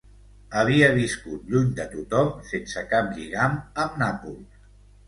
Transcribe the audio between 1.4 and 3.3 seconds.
lluny de tothom, sense cap